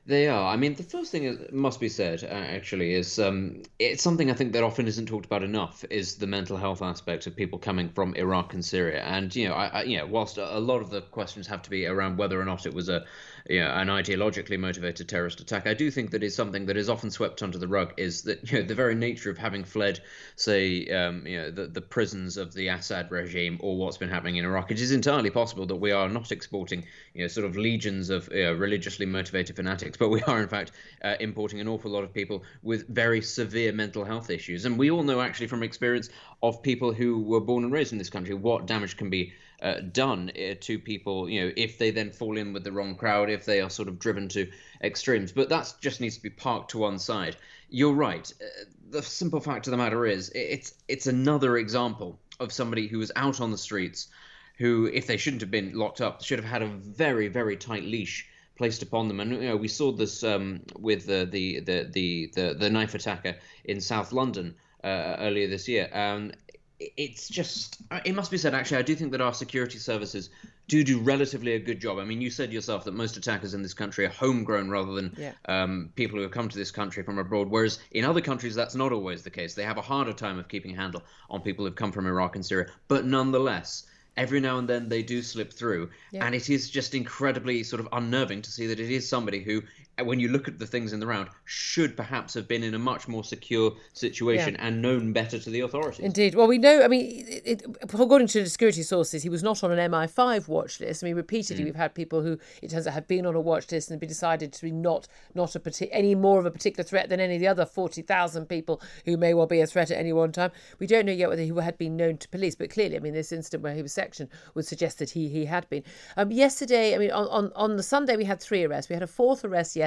They 0.07 0.27
are. 0.27 0.53
I 0.53 0.55
mean, 0.55 0.75
the 0.75 0.83
first 0.83 1.11
thing 1.11 1.23
that 1.23 1.51
must 1.51 1.79
be 1.79 1.89
said, 1.89 2.23
uh, 2.23 2.27
actually, 2.27 2.93
is 2.93 3.17
um, 3.17 3.63
it's 3.79 4.03
something 4.03 4.29
I 4.29 4.35
think 4.35 4.53
that 4.53 4.63
often 4.63 4.87
isn't 4.87 5.07
talked 5.07 5.25
about 5.25 5.41
enough 5.41 5.83
is 5.89 6.17
the 6.17 6.27
mental 6.27 6.57
health 6.57 6.83
aspect 6.83 7.25
of 7.25 7.35
people 7.35 7.57
coming 7.57 7.89
from 7.89 8.13
Iraq 8.13 8.53
and 8.53 8.63
Syria. 8.63 9.01
And 9.01 9.35
you 9.35 9.47
know, 9.49 9.55
I, 9.55 9.67
I 9.67 9.83
you 9.83 9.97
know, 9.97 10.05
whilst 10.05 10.37
a 10.37 10.59
lot 10.59 10.81
of 10.81 10.91
the 10.91 11.01
questions 11.01 11.47
have 11.47 11.63
to 11.63 11.71
be 11.71 11.87
around 11.87 12.17
whether 12.17 12.39
or 12.39 12.45
not 12.45 12.67
it 12.67 12.73
was 12.75 12.87
a 12.87 13.03
you 13.47 13.59
know, 13.59 13.69
an 13.69 13.87
ideologically 13.87 14.59
motivated 14.59 15.07
terrorist 15.07 15.39
attack, 15.39 15.67
I 15.67 15.73
do 15.73 15.91
think 15.91 16.11
that 16.11 16.23
is 16.23 16.35
something 16.35 16.65
that 16.65 16.77
is 16.77 16.89
often 16.89 17.11
swept 17.11 17.43
under 17.43 17.57
the 17.57 17.67
rug. 17.67 17.93
Is 17.97 18.23
that 18.23 18.51
you 18.51 18.59
know 18.59 18.65
the 18.65 18.75
very 18.75 18.95
nature 18.95 19.29
of 19.29 19.37
having 19.37 19.63
fled, 19.63 19.99
say, 20.35 20.87
um, 20.87 21.27
you 21.27 21.37
know, 21.37 21.51
the 21.51 21.67
the 21.67 21.81
prisons 21.81 22.37
of 22.37 22.53
the 22.53 22.67
Assad 22.69 23.11
regime 23.11 23.57
or 23.61 23.77
what's 23.77 23.97
been 23.97 24.09
happening 24.09 24.37
in 24.37 24.45
Iraq. 24.45 24.71
It 24.71 24.79
is 24.79 24.91
entirely 24.91 25.29
possible 25.29 25.65
that 25.67 25.75
we 25.75 25.91
are 25.91 26.09
not 26.09 26.31
exporting, 26.31 26.85
you 27.13 27.21
know, 27.21 27.27
sort 27.27 27.45
of 27.45 27.55
legions 27.55 28.09
of 28.09 28.29
you 28.31 28.43
know, 28.43 28.53
religiously 28.53 29.05
motivated 29.05 29.55
fanatics 29.55 29.97
but 29.97 30.09
we 30.09 30.21
are 30.23 30.41
in 30.41 30.47
fact 30.47 30.71
uh, 31.03 31.15
importing 31.19 31.59
an 31.59 31.67
awful 31.67 31.91
lot 31.91 32.03
of 32.03 32.13
people 32.13 32.43
with 32.63 32.87
very 32.87 33.21
severe 33.21 33.71
mental 33.71 34.03
health 34.03 34.29
issues. 34.29 34.65
And 34.65 34.77
we 34.77 34.91
all 34.91 35.03
know 35.03 35.21
actually 35.21 35.47
from 35.47 35.63
experience 35.63 36.09
of 36.41 36.61
people 36.61 36.93
who 36.93 37.21
were 37.21 37.39
born 37.39 37.63
and 37.63 37.73
raised 37.73 37.91
in 37.91 37.97
this 37.97 38.09
country 38.09 38.33
what 38.33 38.65
damage 38.65 38.97
can 38.97 39.09
be 39.09 39.33
uh, 39.61 39.79
done 39.91 40.31
uh, 40.35 40.55
to 40.59 40.79
people, 40.79 41.29
you 41.29 41.41
know, 41.41 41.51
if 41.55 41.77
they 41.77 41.91
then 41.91 42.11
fall 42.11 42.37
in 42.37 42.53
with 42.53 42.63
the 42.63 42.71
wrong 42.71 42.95
crowd, 42.95 43.29
if 43.29 43.45
they 43.45 43.61
are 43.61 43.69
sort 43.69 43.87
of 43.87 43.99
driven 43.99 44.27
to 44.29 44.49
extremes. 44.83 45.31
But 45.31 45.49
that 45.49 45.73
just 45.81 46.01
needs 46.01 46.17
to 46.17 46.23
be 46.23 46.29
parked 46.29 46.71
to 46.71 46.79
one 46.79 46.99
side. 46.99 47.37
You're 47.69 47.93
right. 47.93 48.31
Uh, 48.41 48.65
the 48.89 49.01
simple 49.01 49.39
fact 49.39 49.67
of 49.67 49.71
the 49.71 49.77
matter 49.77 50.05
is, 50.05 50.31
it's 50.35 50.73
it's 50.87 51.07
another 51.07 51.57
example 51.57 52.19
of 52.39 52.51
somebody 52.51 52.87
who 52.87 52.99
was 52.99 53.11
out 53.15 53.41
on 53.41 53.51
the 53.51 53.57
streets, 53.57 54.09
who, 54.57 54.85
if 54.93 55.07
they 55.07 55.17
shouldn't 55.17 55.41
have 55.41 55.51
been 55.51 55.73
locked 55.73 56.01
up, 56.01 56.23
should 56.23 56.39
have 56.39 56.47
had 56.47 56.61
a 56.61 56.67
very 56.67 57.27
very 57.27 57.57
tight 57.57 57.83
leash 57.83 58.27
placed 58.55 58.81
upon 58.81 59.07
them. 59.07 59.19
And 59.19 59.31
you 59.31 59.49
know, 59.49 59.57
we 59.57 59.67
saw 59.67 59.91
this 59.91 60.23
um, 60.23 60.61
with 60.77 61.05
the, 61.05 61.27
the, 61.29 61.59
the 61.61 62.31
the 62.33 62.53
the 62.53 62.69
knife 62.69 62.95
attacker 62.95 63.35
in 63.63 63.81
South 63.81 64.11
London 64.11 64.55
uh, 64.83 65.15
earlier 65.19 65.47
this 65.47 65.67
year. 65.67 65.89
Um, 65.91 66.31
it's 66.79 67.29
just 67.29 67.77
uh, 67.91 68.01
it 68.03 68.13
must 68.13 68.29
be 68.29 68.37
said 68.37 68.53
actually 68.53 68.77
i 68.77 68.81
do 68.81 68.95
think 68.95 69.11
that 69.11 69.21
our 69.21 69.33
security 69.33 69.77
services 69.77 70.29
do 70.67 70.83
do 70.83 70.99
relatively 70.99 71.53
a 71.53 71.59
good 71.59 71.79
job 71.79 71.97
i 71.97 72.03
mean 72.03 72.19
you 72.19 72.29
said 72.29 72.51
yourself 72.51 72.83
that 72.83 72.93
most 72.93 73.15
attackers 73.15 73.53
in 73.53 73.61
this 73.61 73.73
country 73.73 74.05
are 74.05 74.09
homegrown 74.09 74.69
rather 74.69 74.93
than 74.93 75.13
yeah. 75.17 75.31
um, 75.47 75.89
people 75.95 76.17
who 76.17 76.23
have 76.23 76.31
come 76.31 76.49
to 76.49 76.57
this 76.57 76.71
country 76.71 77.01
from 77.01 77.17
abroad 77.17 77.49
whereas 77.49 77.79
in 77.91 78.03
other 78.03 78.21
countries 78.21 78.55
that's 78.55 78.75
not 78.75 78.91
always 78.91 79.23
the 79.23 79.29
case 79.29 79.53
they 79.53 79.63
have 79.63 79.77
a 79.77 79.81
harder 79.81 80.13
time 80.13 80.37
of 80.37 80.49
keeping 80.49 80.73
a 80.73 80.75
handle 80.75 81.01
on 81.29 81.41
people 81.41 81.65
who've 81.65 81.75
come 81.75 81.91
from 81.91 82.07
iraq 82.07 82.35
and 82.35 82.45
syria 82.45 82.67
but 82.89 83.05
nonetheless 83.05 83.85
every 84.17 84.39
now 84.39 84.57
and 84.57 84.67
then 84.67 84.89
they 84.89 85.01
do 85.01 85.21
slip 85.21 85.53
through 85.53 85.89
yeah. 86.11 86.25
and 86.25 86.35
it 86.35 86.49
is 86.49 86.69
just 86.69 86.93
incredibly 86.93 87.63
sort 87.63 87.79
of 87.79 87.87
unnerving 87.93 88.41
to 88.41 88.51
see 88.51 88.67
that 88.67 88.79
it 88.79 88.89
is 88.89 89.07
somebody 89.07 89.41
who 89.41 89.61
when 90.03 90.19
you 90.19 90.27
look 90.27 90.47
at 90.47 90.59
the 90.59 90.67
things 90.67 90.91
in 90.91 90.99
the 90.99 91.07
round, 91.07 91.29
should 91.45 91.95
perhaps 91.95 92.33
have 92.33 92.47
been 92.47 92.63
in 92.63 92.73
a 92.73 92.79
much 92.79 93.07
more 93.07 93.23
secure 93.23 93.73
situation 93.93 94.55
yeah. 94.55 94.67
and 94.67 94.81
known 94.81 95.13
better 95.13 95.39
to 95.39 95.49
the 95.49 95.61
authorities. 95.61 96.03
Indeed. 96.03 96.35
Well, 96.35 96.47
we 96.47 96.57
know, 96.57 96.83
I 96.83 96.87
mean, 96.87 97.25
it, 97.27 97.43
it, 97.45 97.77
according 97.81 98.27
to 98.27 98.43
the 98.43 98.49
security 98.49 98.83
sources, 98.83 99.23
he 99.23 99.29
was 99.29 99.41
not 99.41 99.63
on 99.63 99.71
an 99.71 99.91
MI5 99.91 100.49
watch 100.49 100.81
list. 100.81 101.03
I 101.03 101.07
mean, 101.07 101.15
repeatedly, 101.15 101.63
mm. 101.63 101.67
we've 101.67 101.75
had 101.75 101.95
people 101.95 102.21
who, 102.21 102.37
it 102.61 102.71
turns 102.71 102.87
out, 102.87 102.93
have 102.93 103.07
been 103.07 103.25
on 103.25 103.35
a 103.35 103.39
watch 103.39 103.71
list 103.71 103.89
and 103.89 103.99
been 103.99 104.09
decided 104.09 104.51
to 104.51 104.61
be 104.61 104.71
not, 104.71 105.07
not 105.33 105.55
a 105.55 105.59
partic- 105.59 105.89
any 105.91 106.13
more 106.13 106.39
of 106.39 106.45
a 106.45 106.51
particular 106.51 106.83
threat 106.83 107.07
than 107.07 107.21
any 107.21 107.35
of 107.35 107.39
the 107.39 107.47
other 107.47 107.65
40,000 107.65 108.47
people 108.47 108.81
who 109.05 109.15
may 109.15 109.33
well 109.33 109.47
be 109.47 109.61
a 109.61 109.67
threat 109.67 109.91
at 109.91 109.97
any 109.97 110.11
one 110.11 110.33
time. 110.33 110.51
We 110.77 110.87
don't 110.87 111.05
know 111.05 111.13
yet 111.13 111.29
whether 111.29 111.41
he 111.41 111.53
had 111.61 111.77
been 111.77 111.95
known 111.95 112.17
to 112.17 112.27
police, 112.29 112.55
but 112.55 112.69
clearly, 112.69 112.97
I 112.97 112.99
mean, 112.99 113.13
this 113.13 113.31
incident 113.31 113.63
where 113.63 113.73
he 113.73 113.81
was 113.81 113.93
sectioned 113.93 114.29
would 114.55 114.65
suggest 114.65 114.99
that 114.99 115.11
he, 115.11 115.29
he 115.29 115.45
had 115.45 115.69
been. 115.69 115.83
Um, 116.17 116.31
yesterday, 116.31 116.95
I 116.95 116.97
mean, 116.97 117.11
on, 117.11 117.27
on, 117.27 117.51
on 117.55 117.77
the 117.77 117.83
Sunday, 117.83 118.17
we 118.17 118.25
had 118.25 118.41
three 118.41 118.65
arrests. 118.65 118.89
We 118.89 118.95
had 118.95 119.03
a 119.03 119.07
fourth 119.07 119.45
arrest 119.45 119.75
yesterday. 119.75 119.84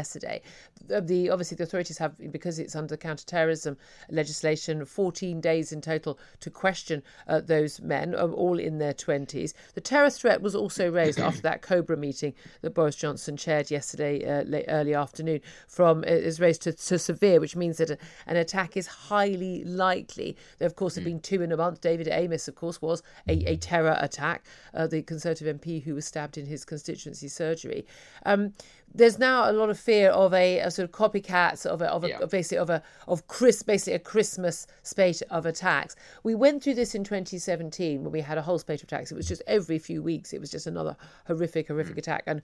The 0.87 1.31
obviously 1.31 1.57
the 1.57 1.65
authorities 1.65 1.99
have 1.99 2.15
because 2.31 2.59
it's 2.59 2.77
under 2.77 2.97
counter-terrorism 2.97 3.77
legislation, 4.11 4.85
14 4.85 5.41
days 5.41 5.73
in 5.73 5.81
total 5.81 6.19
to 6.41 6.51
question 6.51 7.03
uh, 7.27 7.41
those 7.41 7.81
men, 7.81 8.15
um, 8.15 8.35
all 8.35 8.59
in 8.59 8.79
their 8.79 8.95
20s. 8.95 9.53
The 9.75 9.81
terror 9.81 10.11
threat 10.11 10.41
was 10.41 10.55
also 10.55 10.91
raised 10.91 11.19
after 11.19 11.43
that 11.43 11.63
Cobra 11.63 11.97
meeting 11.97 12.35
that 12.63 12.75
Boris 12.75 12.97
Johnson 12.97 13.37
chaired 13.37 13.71
yesterday 13.71 14.25
uh, 14.25 14.43
late, 14.45 14.67
early 14.69 14.95
afternoon. 14.95 15.41
From 15.67 16.01
uh, 16.01 16.11
is 16.11 16.41
raised 16.41 16.63
to, 16.63 16.73
to 16.73 16.99
severe, 16.99 17.41
which 17.41 17.57
means 17.57 17.79
that 17.79 17.91
a, 17.91 17.99
an 18.27 18.37
attack 18.37 18.77
is 18.77 18.87
highly 18.87 19.65
likely. 19.65 20.37
There, 20.59 20.67
of 20.67 20.77
course, 20.77 20.95
have 20.95 21.05
been 21.05 21.21
two 21.21 21.43
in 21.43 21.53
a 21.53 21.57
month. 21.57 21.81
David 21.81 22.07
Amess, 22.09 22.49
of 22.49 22.55
course, 22.55 22.81
was 22.81 23.03
a, 23.29 23.33
a 23.45 23.57
terror 23.57 23.97
attack. 24.01 24.45
Uh, 24.75 24.87
the 24.87 25.03
Conservative 25.03 25.61
MP 25.61 25.83
who 25.83 25.95
was 25.95 26.07
stabbed 26.07 26.39
in 26.39 26.47
his 26.47 26.65
constituency 26.65 27.29
surgery. 27.29 27.87
Um, 28.25 28.53
there's 28.95 29.19
now 29.19 29.51
a 29.51 29.53
lot 29.53 29.71
of 29.71 29.79
fear 29.79 30.11
of 30.11 30.33
a, 30.33 30.59
a 30.59 30.71
sort 30.71 30.89
of 30.89 30.93
copycat 30.93 31.65
of 31.67 31.83
a, 31.83 31.87
of 31.91 32.05
a 32.05 32.09
yeah. 32.09 32.25
basically 32.25 32.59
of 32.59 32.71
a 32.71 32.83
of 33.07 33.27
Chris 33.29 33.63
basically 33.63 33.95
a 33.95 33.99
Christmas 33.99 34.67
spate 34.83 35.23
of 35.31 35.47
attacks. 35.47 35.95
We 36.23 36.35
went 36.35 36.63
through 36.63 36.75
this 36.75 36.95
in 36.95 37.05
2017 37.05 38.03
when 38.03 38.13
we 38.13 38.21
had 38.21 38.39
a 38.39 38.43
whole 38.43 38.59
spate 38.59 38.83
of 38.83 38.89
attacks. 38.89 39.13
It 39.13 39.15
was 39.15 39.29
just 39.29 39.43
every 39.47 39.79
few 39.79 40.03
weeks. 40.03 40.33
It 40.33 40.41
was 40.41 40.51
just 40.51 40.67
another 40.67 40.97
horrific 41.27 41.69
horrific 41.69 41.97
mm. 41.97 41.99
attack 41.99 42.25
and 42.27 42.43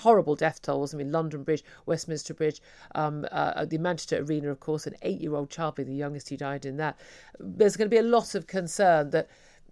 horrible 0.00 0.36
death 0.36 0.62
tolls. 0.62 0.94
I 0.94 0.98
mean, 0.98 1.10
London 1.10 1.42
Bridge, 1.42 1.64
Westminster 1.86 2.34
Bridge, 2.34 2.60
um, 2.94 3.26
uh, 3.32 3.64
the 3.64 3.78
Manchester 3.78 4.18
Arena, 4.18 4.50
of 4.50 4.60
course, 4.60 4.86
an 4.86 4.94
eight-year-old 5.02 5.50
child 5.50 5.76
being 5.76 5.88
the 5.88 5.94
youngest 5.94 6.28
who 6.28 6.36
died 6.36 6.66
in 6.66 6.76
that. 6.76 6.98
There's 7.38 7.76
going 7.76 7.88
to 7.88 7.94
be 7.94 7.98
a 7.98 8.02
lot 8.02 8.34
of 8.34 8.46
concern 8.46 9.10
that 9.10 9.28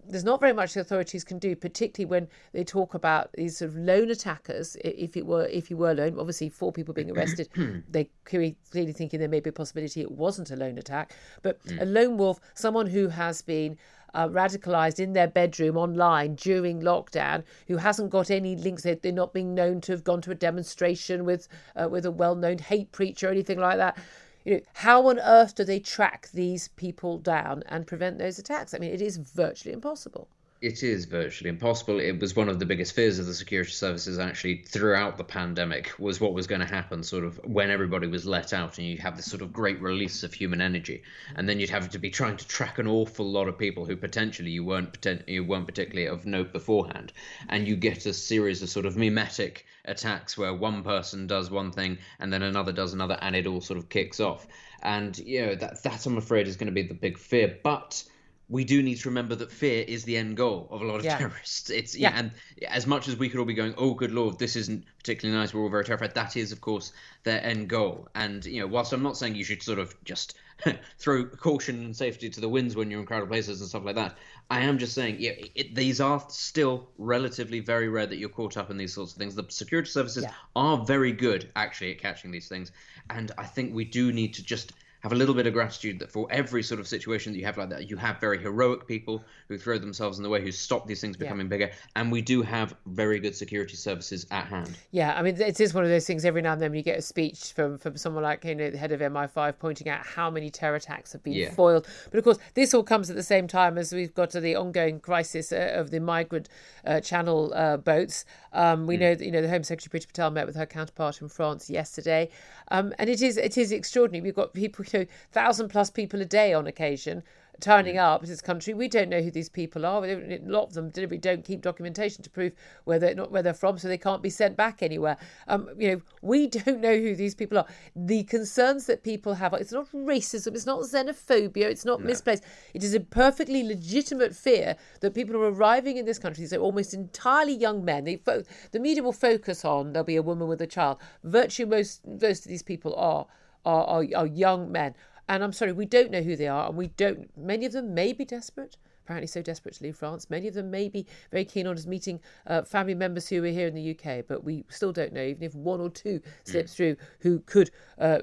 there's 0.07 0.23
not 0.23 0.39
very 0.39 0.53
much 0.53 0.73
the 0.73 0.81
authorities 0.81 1.23
can 1.23 1.39
do, 1.39 1.55
particularly 1.55 2.09
when 2.09 2.27
they 2.53 2.63
talk 2.63 2.93
about 2.93 3.31
these 3.33 3.57
sort 3.57 3.71
of 3.71 3.77
lone 3.77 4.09
attackers. 4.09 4.75
If 4.83 5.17
it 5.17 5.25
were, 5.25 5.45
if 5.47 5.69
you 5.69 5.77
were 5.77 5.93
lone, 5.93 6.17
obviously 6.19 6.49
four 6.49 6.71
people 6.71 6.93
being 6.93 7.11
arrested, 7.15 7.49
they 7.89 8.09
clearly 8.25 8.55
thinking 8.73 9.19
there 9.19 9.29
may 9.29 9.39
be 9.39 9.49
a 9.49 9.53
possibility 9.53 10.01
it 10.01 10.11
wasn't 10.11 10.51
a 10.51 10.55
lone 10.55 10.77
attack, 10.77 11.13
but 11.41 11.63
mm. 11.65 11.81
a 11.81 11.85
lone 11.85 12.17
wolf, 12.17 12.39
someone 12.53 12.87
who 12.87 13.07
has 13.09 13.41
been 13.41 13.77
uh, 14.13 14.27
radicalized 14.29 14.99
in 14.99 15.13
their 15.13 15.27
bedroom 15.27 15.77
online 15.77 16.35
during 16.35 16.81
lockdown, 16.81 17.43
who 17.67 17.77
hasn't 17.77 18.09
got 18.09 18.31
any 18.31 18.55
links. 18.55 18.83
They're, 18.83 18.95
they're 18.95 19.11
not 19.11 19.33
being 19.33 19.53
known 19.53 19.81
to 19.81 19.91
have 19.91 20.03
gone 20.03 20.21
to 20.21 20.31
a 20.31 20.35
demonstration 20.35 21.25
with 21.25 21.47
uh, 21.75 21.89
with 21.89 22.05
a 22.05 22.11
well-known 22.11 22.59
hate 22.59 22.91
preacher 22.91 23.27
or 23.27 23.31
anything 23.31 23.59
like 23.59 23.77
that 23.77 23.97
you 24.45 24.53
know, 24.53 24.61
how 24.75 25.07
on 25.07 25.19
earth 25.19 25.55
do 25.55 25.63
they 25.63 25.79
track 25.79 26.29
these 26.33 26.69
people 26.69 27.17
down 27.17 27.63
and 27.67 27.87
prevent 27.87 28.19
those 28.19 28.39
attacks? 28.39 28.73
I 28.73 28.77
mean, 28.77 28.91
it 28.91 29.01
is 29.01 29.17
virtually 29.17 29.73
impossible. 29.73 30.29
It 30.65 30.81
is 30.81 31.05
virtually 31.05 31.51
impossible. 31.51 31.99
It 31.99 32.19
was 32.19 32.35
one 32.35 32.49
of 32.49 32.57
the 32.57 32.65
biggest 32.65 32.95
fears 32.95 33.19
of 33.19 33.27
the 33.27 33.35
security 33.35 33.69
services 33.69 34.17
actually 34.17 34.63
throughout 34.63 35.15
the 35.15 35.23
pandemic 35.23 35.93
was 35.99 36.19
what 36.19 36.33
was 36.33 36.47
going 36.47 36.61
to 36.61 36.65
happen 36.65 37.03
sort 37.03 37.23
of 37.23 37.39
when 37.45 37.69
everybody 37.69 38.07
was 38.07 38.25
let 38.25 38.51
out 38.51 38.79
and 38.79 38.87
you 38.87 38.97
have 38.97 39.15
this 39.15 39.29
sort 39.29 39.43
of 39.43 39.53
great 39.53 39.79
release 39.79 40.23
of 40.23 40.33
human 40.33 40.61
energy. 40.61 41.03
And 41.35 41.47
then 41.47 41.59
you'd 41.59 41.69
have 41.69 41.91
to 41.91 41.99
be 41.99 42.09
trying 42.09 42.37
to 42.37 42.47
track 42.47 42.79
an 42.79 42.87
awful 42.87 43.29
lot 43.29 43.47
of 43.47 43.59
people 43.59 43.85
who 43.85 43.95
potentially 43.95 44.49
you 44.49 44.65
weren't 44.65 45.05
you 45.27 45.43
weren't 45.43 45.67
particularly 45.67 46.07
of 46.07 46.25
note 46.25 46.51
beforehand. 46.51 47.13
And 47.47 47.67
you 47.67 47.75
get 47.75 48.07
a 48.07 48.13
series 48.13 48.63
of 48.63 48.69
sort 48.69 48.87
of 48.87 48.97
mimetic 48.97 49.67
attacks 49.85 50.35
where 50.35 50.55
one 50.55 50.81
person 50.81 51.27
does 51.27 51.51
one 51.51 51.73
thing 51.73 51.99
and 52.19 52.33
then 52.33 52.41
another 52.41 52.71
does 52.71 52.91
another 52.91 53.19
and 53.21 53.35
it 53.35 53.45
all 53.45 53.61
sort 53.61 53.77
of 53.77 53.89
kicks 53.89 54.19
off. 54.19 54.47
And 54.81 55.15
you 55.19 55.45
know 55.45 55.53
that 55.53 55.83
that 55.83 56.07
I'm 56.07 56.17
afraid 56.17 56.47
is 56.47 56.57
going 56.57 56.73
to 56.73 56.81
be 56.81 56.81
the 56.81 56.95
big 56.95 57.19
fear. 57.19 57.55
But 57.61 58.03
we 58.47 58.63
do 58.63 58.83
need 58.83 58.95
to 58.95 59.09
remember 59.09 59.33
that 59.35 59.51
fear 59.51 59.83
is 59.87 60.03
the 60.03 60.15
end 60.17 60.37
goal 60.37 60.67
of 60.69 60.81
a 60.81 60.85
lot 60.85 60.97
of 60.99 61.05
yeah. 61.05 61.17
terrorists. 61.17 61.69
It's 61.69 61.95
yeah. 61.95 62.11
yeah. 62.11 62.19
and 62.19 62.31
as 62.67 62.85
much 62.85 63.07
as 63.07 63.17
we 63.17 63.27
could 63.27 63.39
all 63.39 63.45
be 63.45 63.55
going, 63.55 63.73
oh, 63.77 63.93
good 63.93 64.11
lord, 64.11 64.37
this 64.37 64.55
isn't 64.55 64.85
particularly 64.97 65.39
nice. 65.39 65.53
We're 65.53 65.63
all 65.63 65.69
very 65.69 65.83
terrified. 65.83 66.13
That 66.13 66.37
is, 66.37 66.51
of 66.51 66.61
course, 66.61 66.93
their 67.23 67.43
end 67.43 67.69
goal. 67.69 68.07
And 68.13 68.45
you 68.45 68.59
know, 68.59 68.67
whilst 68.67 68.93
I'm 68.93 69.01
not 69.01 69.17
saying 69.17 69.35
you 69.35 69.43
should 69.43 69.63
sort 69.63 69.79
of 69.79 69.95
just 70.03 70.37
throw 70.99 71.25
caution 71.25 71.85
and 71.85 71.95
safety 71.95 72.29
to 72.29 72.39
the 72.39 72.49
winds 72.49 72.75
when 72.75 72.91
you're 72.91 72.99
in 72.99 73.07
crowded 73.07 73.29
places 73.29 73.61
and 73.61 73.69
stuff 73.69 73.83
like 73.83 73.95
that, 73.95 74.15
I 74.51 74.61
am 74.61 74.77
just 74.77 74.93
saying, 74.93 75.17
yeah, 75.19 75.33
it, 75.55 75.73
these 75.73 75.99
are 75.99 76.23
still 76.29 76.89
relatively 76.99 77.61
very 77.61 77.89
rare 77.89 78.05
that 78.05 78.17
you're 78.17 78.29
caught 78.29 78.57
up 78.57 78.69
in 78.69 78.77
these 78.77 78.93
sorts 78.93 79.13
of 79.13 79.17
things. 79.17 79.33
The 79.33 79.45
security 79.49 79.89
services 79.89 80.23
yeah. 80.23 80.31
are 80.55 80.85
very 80.85 81.13
good 81.13 81.49
actually 81.55 81.91
at 81.91 81.99
catching 81.99 82.29
these 82.29 82.47
things, 82.47 82.71
and 83.09 83.31
I 83.39 83.45
think 83.45 83.73
we 83.73 83.85
do 83.85 84.11
need 84.11 84.35
to 84.35 84.43
just 84.43 84.73
have 85.05 85.11
a 85.11 85.15
little 85.15 85.35
bit 85.35 85.45
of 85.45 85.53
gratitude 85.53 85.99
that 85.99 86.11
for 86.11 86.27
every 86.31 86.63
sort 86.63 86.79
of 86.79 86.87
situation 86.87 87.31
that 87.31 87.37
you 87.37 87.45
have 87.45 87.59
like 87.59 87.69
that, 87.69 87.87
you 87.87 87.95
have 87.95 88.19
very 88.19 88.39
heroic 88.39 88.87
people 88.87 89.23
who 89.47 89.55
throw 89.55 89.77
themselves 89.77 90.17
in 90.17 90.23
the 90.23 90.29
way, 90.29 90.41
who 90.41 90.51
stop 90.51 90.87
these 90.87 90.99
things 90.99 91.15
becoming 91.15 91.45
yeah. 91.45 91.49
bigger, 91.49 91.71
and 91.95 92.11
we 92.11 92.23
do 92.23 92.41
have 92.41 92.75
very 92.87 93.19
good 93.19 93.35
security 93.35 93.75
services 93.75 94.25
at 94.31 94.47
hand. 94.47 94.75
Yeah, 94.89 95.15
I 95.15 95.21
mean, 95.21 95.39
it 95.39 95.59
is 95.59 95.75
one 95.75 95.83
of 95.83 95.91
those 95.91 96.07
things. 96.07 96.25
Every 96.25 96.41
now 96.41 96.53
and 96.53 96.61
then, 96.63 96.73
you 96.73 96.81
get 96.81 96.97
a 96.97 97.03
speech 97.03 97.53
from 97.53 97.77
from 97.77 97.97
someone 97.97 98.23
like 98.23 98.43
you 98.45 98.55
know 98.55 98.71
the 98.71 98.79
head 98.79 98.91
of 98.91 98.99
MI5 98.99 99.59
pointing 99.59 99.89
out 99.89 100.03
how 100.03 100.31
many 100.31 100.49
terror 100.49 100.75
attacks 100.75 101.11
have 101.11 101.21
been 101.21 101.33
yeah. 101.33 101.51
foiled, 101.51 101.85
but 102.09 102.17
of 102.17 102.23
course, 102.23 102.39
this 102.55 102.73
all 102.73 102.81
comes 102.81 103.07
at 103.11 103.15
the 103.15 103.21
same 103.21 103.47
time 103.47 103.77
as 103.77 103.93
we've 103.93 104.15
got 104.15 104.31
the 104.31 104.55
ongoing 104.55 104.99
crisis 104.99 105.51
uh, 105.51 105.73
of 105.75 105.91
the 105.91 105.99
migrant 105.99 106.49
uh, 106.83 106.99
channel 106.99 107.53
uh, 107.53 107.77
boats. 107.77 108.25
Um, 108.53 108.87
we 108.87 108.97
mm. 108.97 109.01
know 109.01 109.13
that 109.13 109.23
you 109.23 109.31
know 109.31 109.43
the 109.43 109.49
Home 109.49 109.63
Secretary 109.63 109.99
Priti 109.99 110.07
Patel 110.07 110.31
met 110.31 110.47
with 110.47 110.55
her 110.55 110.65
counterpart 110.65 111.21
in 111.21 111.29
France 111.29 111.69
yesterday, 111.69 112.27
um, 112.69 112.91
and 112.97 113.07
it 113.07 113.21
is 113.21 113.37
it 113.37 113.55
is 113.55 113.71
extraordinary. 113.71 114.23
We've 114.23 114.33
got 114.33 114.55
people 114.55 114.83
know, 114.94 114.94
thousand 115.31 115.69
plus 115.69 115.89
people 115.89 116.21
a 116.21 116.25
day 116.25 116.53
on 116.53 116.67
occasion 116.67 117.23
turning 117.59 117.97
up 117.97 118.21
to 118.21 118.27
this 118.27 118.41
country. 118.41 118.73
We 118.73 118.87
don't 118.87 119.09
know 119.09 119.21
who 119.21 119.31
these 119.31 119.49
people 119.49 119.85
are. 119.85 120.05
A 120.05 120.39
lot 120.43 120.63
of 120.63 120.73
them 120.73 120.89
deliberately 120.89 121.19
don't 121.19 121.43
keep 121.43 121.61
documentation 121.61 122.23
to 122.23 122.29
prove 122.29 122.53
where 122.83 122.99
they're 122.99 123.15
not 123.15 123.31
where 123.31 123.41
they're 123.41 123.53
from, 123.53 123.77
so 123.77 123.87
they 123.87 123.97
can't 123.97 124.21
be 124.21 124.29
sent 124.29 124.57
back 124.57 124.81
anywhere. 124.81 125.17
Um, 125.47 125.69
you 125.77 125.91
know, 125.91 126.01
we 126.21 126.47
don't 126.65 126.81
know 126.81 126.97
who 126.97 127.15
these 127.15 127.35
people 127.35 127.57
are. 127.57 127.65
The 127.95 128.23
concerns 128.23 128.85
that 128.87 129.03
people 129.03 129.33
have, 129.35 129.53
it's 129.53 129.71
not 129.71 129.91
racism, 129.91 130.55
it's 130.55 130.65
not 130.65 130.81
xenophobia, 130.81 131.69
it's 131.69 131.85
not 131.85 132.01
no. 132.01 132.07
misplaced. 132.07 132.43
It 132.73 132.83
is 132.83 132.93
a 132.93 132.99
perfectly 132.99 133.63
legitimate 133.63 134.35
fear 134.35 134.75
that 135.01 135.13
people 135.13 135.35
are 135.35 135.51
arriving 135.51 135.97
in 135.97 136.05
this 136.05 136.19
country, 136.19 136.43
These 136.43 136.51
so 136.51 136.57
are 136.57 136.61
almost 136.61 136.93
entirely 136.93 137.53
young 137.53 137.85
men. 137.85 138.03
They 138.03 138.17
fo- 138.17 138.43
the 138.71 138.79
media 138.79 139.03
will 139.03 139.13
focus 139.13 139.65
on 139.65 139.93
there'll 139.93 140.05
be 140.05 140.15
a 140.15 140.21
woman 140.21 140.47
with 140.47 140.61
a 140.61 140.67
child. 140.67 140.97
Virtually 141.23 141.69
most 141.69 142.05
most 142.05 142.45
of 142.45 142.49
these 142.49 142.63
people 142.63 142.95
are 142.95 143.25
are, 143.65 143.85
are, 143.85 144.05
are 144.15 144.27
young 144.27 144.71
men. 144.71 144.95
And 145.27 145.43
I'm 145.43 145.53
sorry, 145.53 145.71
we 145.71 145.85
don't 145.85 146.11
know 146.11 146.21
who 146.21 146.35
they 146.35 146.47
are, 146.47 146.67
and 146.67 146.77
we 146.77 146.87
don't. 146.87 147.35
Many 147.37 147.65
of 147.65 147.71
them 147.71 147.93
may 147.93 148.13
be 148.13 148.25
desperate. 148.25 148.77
Apparently 149.05 149.27
so 149.27 149.41
desperate 149.41 149.75
to 149.75 149.83
leave 149.83 149.95
France. 149.95 150.29
Many 150.29 150.47
of 150.47 150.55
them 150.55 150.71
may 150.71 150.89
be 150.89 151.05
very 151.31 151.45
keen 151.45 151.67
on 151.67 151.75
us 151.77 151.85
meeting 151.85 152.19
uh, 152.47 152.63
family 152.63 152.95
members 152.95 153.27
who 153.27 153.43
are 153.43 153.47
here 153.47 153.67
in 153.67 153.75
the 153.75 153.91
UK, 153.91 154.25
but 154.27 154.43
we 154.43 154.65
still 154.69 154.91
don't 154.91 155.13
know, 155.13 155.23
even 155.23 155.43
if 155.43 155.53
one 155.53 155.79
or 155.79 155.89
two 155.89 156.19
slips 156.43 156.73
mm. 156.73 156.75
through 156.75 156.97
who 157.19 157.39
could 157.41 157.69
uh, 157.99 158.19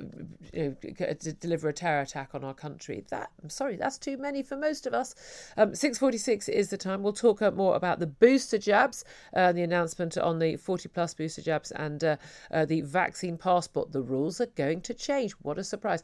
you 0.52 0.76
know, 0.98 1.14
deliver 1.40 1.68
a 1.68 1.72
terror 1.72 2.00
attack 2.00 2.34
on 2.34 2.42
our 2.42 2.54
country. 2.54 3.04
That 3.10 3.30
I'm 3.42 3.50
sorry, 3.50 3.76
that's 3.76 3.98
too 3.98 4.16
many 4.16 4.42
for 4.42 4.56
most 4.56 4.86
of 4.86 4.94
us. 4.94 5.14
Um, 5.56 5.72
6:46 5.72 6.48
is 6.48 6.70
the 6.70 6.76
time. 6.76 7.02
We'll 7.02 7.12
talk 7.12 7.40
uh, 7.42 7.50
more 7.52 7.76
about 7.76 8.00
the 8.00 8.06
booster 8.06 8.58
jabs, 8.58 9.04
uh, 9.34 9.52
the 9.52 9.62
announcement 9.62 10.18
on 10.18 10.38
the 10.38 10.56
40 10.56 10.88
plus 10.88 11.14
booster 11.14 11.42
jabs, 11.42 11.70
and 11.72 12.02
uh, 12.02 12.16
uh, 12.50 12.64
the 12.64 12.80
vaccine 12.80 13.38
passport. 13.38 13.92
The 13.92 14.02
rules 14.02 14.40
are 14.40 14.46
going 14.46 14.80
to 14.82 14.94
change. 14.94 15.32
What 15.42 15.58
a 15.58 15.64
surprise! 15.64 16.02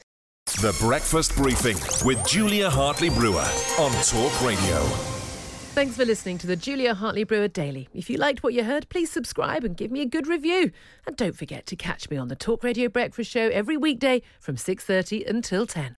The 0.60 0.76
Breakfast 0.80 1.36
Briefing 1.36 1.76
with 2.04 2.26
Julia 2.26 2.68
Hartley 2.68 3.10
Brewer 3.10 3.46
on 3.78 3.92
Talk 4.02 4.42
Radio. 4.42 4.80
Thanks 5.76 5.94
for 5.94 6.04
listening 6.04 6.36
to 6.38 6.48
the 6.48 6.56
Julia 6.56 6.94
Hartley 6.94 7.22
Brewer 7.22 7.46
Daily. 7.46 7.88
If 7.94 8.10
you 8.10 8.16
liked 8.16 8.42
what 8.42 8.54
you 8.54 8.64
heard, 8.64 8.88
please 8.88 9.08
subscribe 9.08 9.62
and 9.62 9.76
give 9.76 9.92
me 9.92 10.00
a 10.00 10.04
good 10.04 10.26
review. 10.26 10.72
And 11.06 11.16
don't 11.16 11.36
forget 11.36 11.64
to 11.66 11.76
catch 11.76 12.10
me 12.10 12.16
on 12.16 12.26
the 12.26 12.34
Talk 12.34 12.64
Radio 12.64 12.88
Breakfast 12.88 13.30
Show 13.30 13.48
every 13.50 13.76
weekday 13.76 14.20
from 14.40 14.56
6:30 14.56 15.24
until 15.28 15.64
10. 15.64 15.94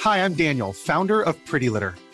Hi, 0.00 0.24
I'm 0.24 0.32
Daniel, 0.32 0.72
founder 0.72 1.20
of 1.20 1.44
Pretty 1.44 1.68
Litter. 1.68 1.94